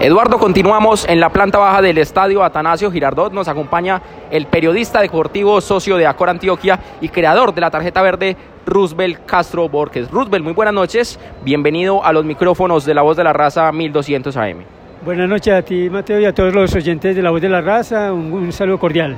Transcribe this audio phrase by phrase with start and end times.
[0.00, 3.32] Eduardo, continuamos en la planta baja del estadio Atanasio Girardot.
[3.32, 8.36] Nos acompaña el periodista deportivo, socio de Acor Antioquia y creador de la tarjeta verde,
[8.64, 10.08] Roosevelt Castro Borges.
[10.08, 11.18] Roosevelt, muy buenas noches.
[11.42, 14.58] Bienvenido a los micrófonos de La Voz de la Raza 1200 AM.
[15.04, 17.60] Buenas noches a ti, Mateo, y a todos los oyentes de La Voz de la
[17.60, 18.12] Raza.
[18.12, 19.16] Un, un saludo cordial.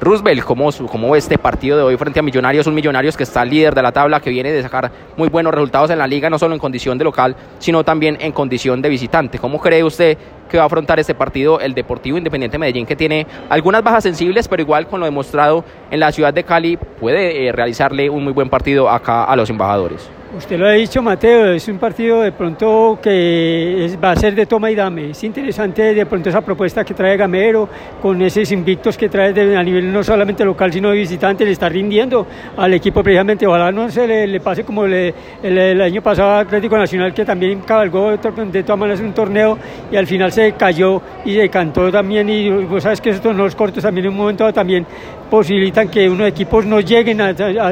[0.00, 2.66] Roosevelt, ¿cómo, ¿cómo ve este partido de hoy frente a Millonarios?
[2.66, 5.88] Un Millonarios que está líder de la tabla, que viene de sacar muy buenos resultados
[5.90, 9.38] en la liga, no solo en condición de local, sino también en condición de visitante.
[9.38, 10.18] ¿Cómo cree usted
[10.50, 14.48] que va a afrontar este partido el Deportivo Independiente Medellín, que tiene algunas bajas sensibles,
[14.48, 18.34] pero igual con lo demostrado en la ciudad de Cali, puede eh, realizarle un muy
[18.34, 20.10] buen partido acá a los embajadores?
[20.36, 24.44] Usted lo ha dicho, Mateo, es un partido de pronto que va a ser de
[24.44, 25.10] toma y dame.
[25.10, 27.66] Es interesante de pronto esa propuesta que trae Gamero,
[28.02, 31.70] con esos invictos que trae a nivel no solamente local, sino de visitante, le está
[31.70, 33.46] rindiendo al equipo precisamente.
[33.46, 38.18] Ojalá no se le, pase como el, año pasado Atlético Nacional, que también cabalgó de,
[38.18, 39.56] todas maneras un torneo
[39.90, 42.28] y al final se cayó y se cantó también.
[42.28, 44.86] Y vos sabes que estos torneos cortos también en un momento también
[45.30, 47.20] posibilitan que unos equipos no lleguen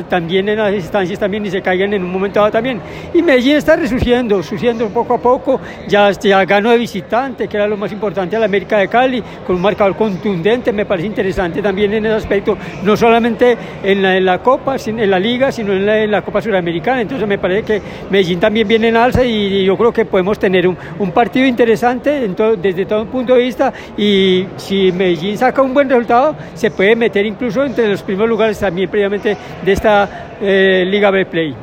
[0.09, 2.81] también en las instancias también y se caigan en un momento dado también.
[3.13, 7.67] Y Medellín está resurgiendo, resurgiendo poco a poco, ya, ya ganó de visitante, que era
[7.67, 11.63] lo más importante a la América de Cali, con un marcador contundente, me parece interesante
[11.63, 15.73] también en ese aspecto, no solamente en la, en la Copa, en la Liga, sino
[15.73, 19.77] en la, Copa Suramericana, entonces me parece que Medellín también viene en alza y, yo
[19.77, 22.29] creo que podemos tener un, un partido interesante
[22.61, 23.73] desde todo punto de vista.
[23.97, 28.59] Y si Medellín saca un buen resultado, se puede meter incluso entre los primeros lugares
[28.59, 31.55] también previamente de esta eh, Liga B Play.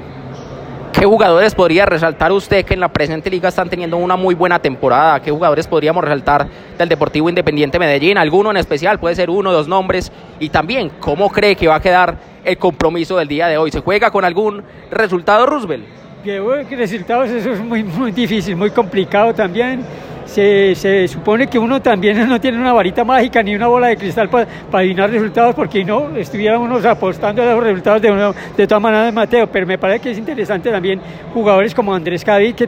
[0.93, 4.59] ¿Qué jugadores podría resaltar usted que en la presente liga están teniendo una muy buena
[4.59, 5.19] temporada?
[5.19, 8.17] ¿Qué jugadores podríamos resaltar del Deportivo Independiente Medellín?
[8.17, 8.99] ¿Alguno en especial?
[8.99, 10.11] Puede ser uno, dos nombres.
[10.39, 13.71] Y también, ¿cómo cree que va a quedar el compromiso del día de hoy?
[13.71, 15.85] ¿Se juega con algún resultado, Roosevelt?
[16.23, 19.83] Que resultados, eso es muy, muy difícil, muy complicado también
[20.31, 24.29] se, supone que uno también no tiene una varita mágica ni una bola de cristal
[24.29, 29.13] para adivinar resultados, porque no estuviéramos apostando a los resultados de, uno, de todas maneras
[29.13, 31.01] Mateo, pero me parece que es interesante también
[31.33, 32.67] jugadores como Andrés Cádiz, que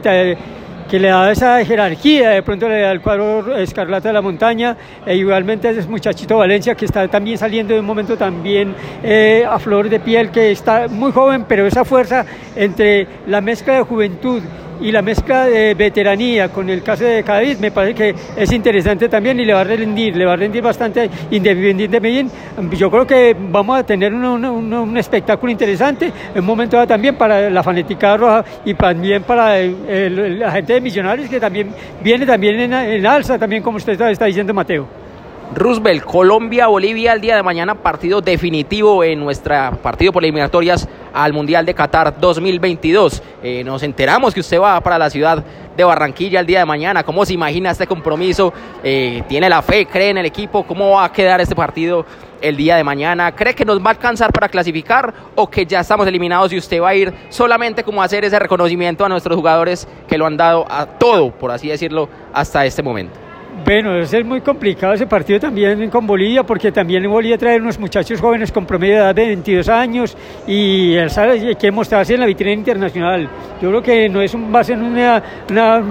[0.90, 4.76] que le da esa jerarquía, de pronto le da el cuadro Escarlata de la Montaña,
[5.06, 9.58] e igualmente ese muchachito Valencia que está también saliendo de un momento también eh, a
[9.58, 14.42] flor de piel, que está muy joven, pero esa fuerza entre la mezcla de juventud
[14.80, 19.08] y la mezcla de veteranía con el caso de Cádiz me parece que es interesante
[19.08, 22.30] también y le va a rendir, le va a rendir bastante Independiente de Medellín.
[22.76, 28.16] Yo creo que vamos a tener un, espectáculo interesante, un momento también para la fanática
[28.16, 31.70] roja y también para la gente de Millonarios que también
[32.02, 35.03] viene también en, en alza, también como usted está diciendo Mateo.
[35.52, 41.32] Roosevelt, Colombia, Bolivia el día de mañana, partido definitivo en nuestra partido por eliminatorias al
[41.32, 43.22] Mundial de Qatar 2022.
[43.42, 45.44] Eh, nos enteramos que usted va para la ciudad
[45.76, 47.02] de Barranquilla el día de mañana.
[47.02, 48.52] ¿Cómo se imagina este compromiso?
[48.82, 49.86] Eh, ¿Tiene la fe?
[49.86, 50.64] ¿Cree en el equipo?
[50.64, 52.04] ¿Cómo va a quedar este partido
[52.40, 53.34] el día de mañana?
[53.34, 56.80] ¿Cree que nos va a alcanzar para clasificar o que ya estamos eliminados y usted
[56.80, 60.36] va a ir solamente como a hacer ese reconocimiento a nuestros jugadores que lo han
[60.36, 63.23] dado a todo, por así decirlo, hasta este momento?
[63.64, 67.78] Bueno, es muy complicado ese partido también con Bolivia, porque también en Bolivia trae unos
[67.78, 70.14] muchachos jóvenes con promedio de edad de 22 años
[70.46, 73.26] y hay que mostrarse en la vitrina internacional.
[73.62, 75.82] Yo creo que no es un, va a ser una, una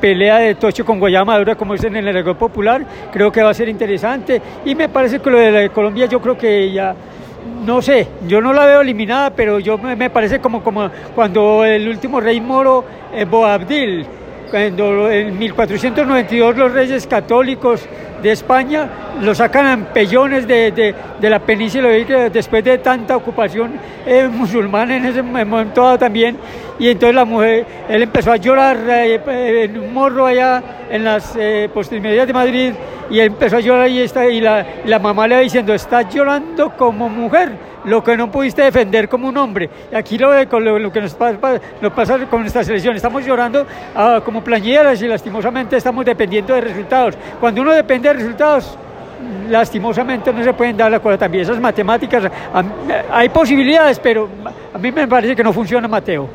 [0.00, 3.50] pelea de Tocho con Guayama Madura como es en el Reggae Popular, creo que va
[3.50, 6.94] a ser interesante y me parece que lo de, la Colombia yo creo que ya
[7.66, 11.86] no sé, yo no la veo eliminada, pero yo me, parece como, como cuando el
[11.90, 14.06] último rey moro, eh, Boabdil,
[14.50, 17.86] cuando en 1492 los reyes católicos
[18.22, 18.88] de España
[19.22, 21.88] lo sacan en pellones de, la península
[22.32, 23.72] después de tanta ocupación
[24.06, 26.36] eh, musulmana en ese momento también.
[26.78, 31.34] Y entonces la mujer él empezó a llorar eh, en un morro allá en las
[31.36, 32.72] eh, de Madrid
[33.10, 36.12] y él empezó a llorar y, está, y la, la mamá le va diciendo estás
[36.12, 37.50] llorando como mujer
[37.84, 39.68] lo que no pudiste defender como un hombre.
[39.92, 41.38] Y aquí lo, lo, lo que nos pasa,
[41.94, 47.16] pasa, con nuestra selección, estamos llorando ah, como plañeras y lastimosamente estamos dependiendo de resultados.
[47.40, 48.78] Cuando uno depende de resultados,
[49.48, 51.42] lastimosamente no se pueden dar la cosa también.
[51.42, 52.30] Esas matemáticas,
[53.10, 54.28] hay posibilidades, pero
[54.72, 56.28] a mí me parece que no funciona, Mateo.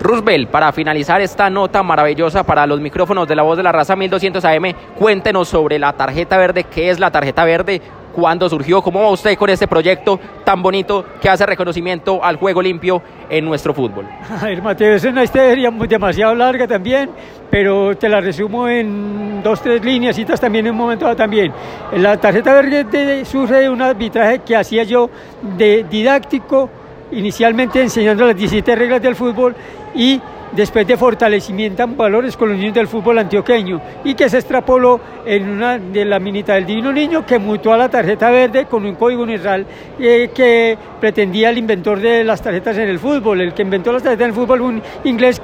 [0.00, 3.96] Roosevelt, para finalizar esta nota maravillosa para los micrófonos de la voz de la raza
[3.96, 7.82] 1200 AM, cuéntenos sobre la tarjeta verde, qué es la tarjeta verde,
[8.12, 12.62] cuándo surgió, cómo va usted con este proyecto tan bonito que hace reconocimiento al juego
[12.62, 14.06] limpio en nuestro fútbol.
[14.40, 17.10] A ver, Mateo, es una historia demasiado larga también,
[17.50, 21.52] pero te la resumo en dos, tres líneas, también en un momento también.
[21.96, 25.10] La tarjeta verde surge de un arbitraje que hacía yo
[25.56, 26.68] de didáctico,
[27.12, 29.54] inicialmente enseñando las 17 reglas del fútbol
[29.94, 30.20] y
[30.52, 35.78] después de fortalecimiento en valores niños del fútbol antioqueño y que se extrapoló en una
[35.78, 39.22] de la minita del Divino Niño que mutó a la tarjeta verde con un código
[39.22, 39.66] universal
[39.98, 44.02] eh, que pretendía el inventor de las tarjetas en el fútbol, el que inventó las
[44.02, 45.40] tarjetas en el fútbol, un inglés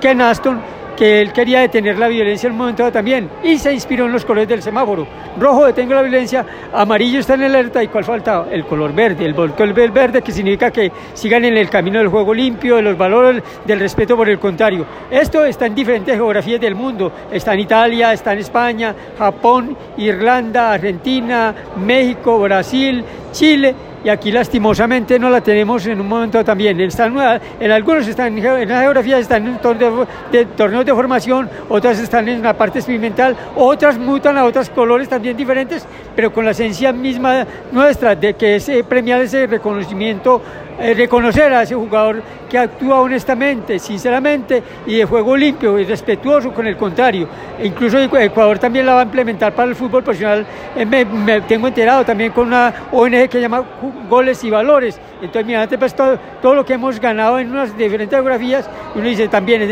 [0.00, 0.60] Ken Aston,
[0.98, 4.24] que él quería detener la violencia en un momento también y se inspiró en los
[4.24, 5.06] colores del semáforo.
[5.38, 8.46] Rojo detengo la violencia, amarillo está en alerta y cuál falta?
[8.50, 12.34] El color verde, el color verde que significa que sigan en el camino del juego
[12.34, 14.84] limpio, de los valores del respeto por el contrario.
[15.08, 20.72] Esto está en diferentes geografías del mundo, está en Italia, está en España, Japón, Irlanda,
[20.72, 23.72] Argentina, México, Brasil, Chile
[24.04, 26.80] y aquí lastimosamente no la tenemos en un momento también.
[26.80, 27.16] Están,
[27.60, 32.28] en algunos están en la geografía están en torneos de, torneos de formación, otras están
[32.28, 36.92] en la parte experimental, otras mutan a otros colores también diferentes, pero con la esencia
[36.92, 40.42] misma nuestra de que es eh, premiar ese reconocimiento
[40.80, 46.52] eh, reconocer a ese jugador que actúa honestamente, sinceramente y de juego limpio y respetuoso
[46.52, 47.28] con el contrario.
[47.58, 50.46] E incluso Ecuador también la va a implementar para el fútbol profesional.
[50.76, 53.60] Eh, me, tengo enterado también con una ONG que se llama
[54.08, 55.00] Goles y Valores.
[55.20, 59.28] Entonces, mira, pues todo, todo, lo que hemos ganado en unas diferentes geografías, uno dice
[59.28, 59.62] también,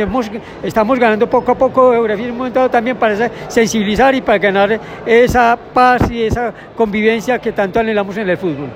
[0.62, 4.80] estamos ganando poco a poco geografías en un momento también para sensibilizar y para ganar
[5.04, 8.68] esa paz y esa convivencia que tanto anhelamos en el fútbol.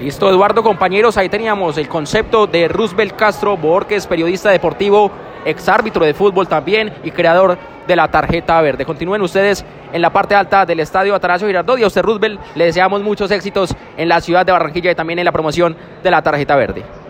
[0.00, 5.10] Listo, Eduardo, compañeros, ahí teníamos el concepto de Roosevelt Castro Borges, periodista deportivo,
[5.44, 8.84] exárbitro de fútbol también y creador de la tarjeta verde.
[8.84, 12.02] Continúen ustedes en la parte alta del estadio Atanasio Girardot y a usted,
[12.54, 16.10] le deseamos muchos éxitos en la ciudad de Barranquilla y también en la promoción de
[16.10, 17.03] la tarjeta verde.